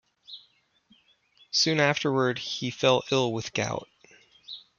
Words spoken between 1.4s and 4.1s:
Soon afterward, he fell ill with gout.